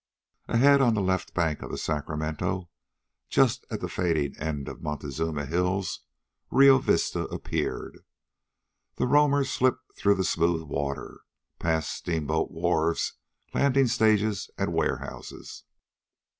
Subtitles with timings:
[0.47, 2.67] Ahead, on the left bank of the Sacramento,
[3.29, 5.99] just at the fading end of the Montezuma Hills,
[6.49, 7.99] Rio Vista appeared.
[8.95, 11.21] The Roamer slipped through the smooth water,
[11.59, 13.13] past steamboat wharves,
[13.53, 15.65] landing stages, and warehouses.